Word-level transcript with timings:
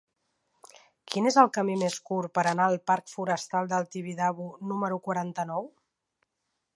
Quin 1.11 1.29
és 1.31 1.35
el 1.41 1.51
camí 1.57 1.75
més 1.81 1.97
curt 2.11 2.33
per 2.37 2.45
anar 2.53 2.65
al 2.71 2.79
parc 2.91 3.13
Forestal 3.13 3.69
del 3.75 3.87
Tibidabo 3.97 4.51
número 4.73 5.01
quaranta-nou? 5.09 5.73